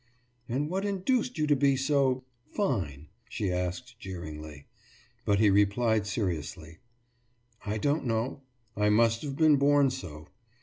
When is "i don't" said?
7.67-8.05